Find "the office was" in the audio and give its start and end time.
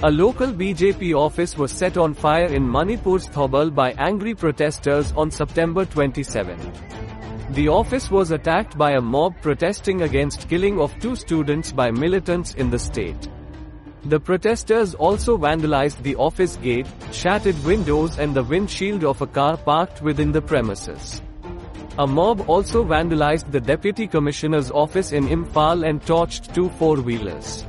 7.50-8.32